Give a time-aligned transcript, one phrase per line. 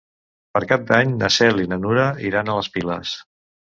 [0.57, 3.19] Per Cap d'Any na Cel i na Nura iran a les Piles.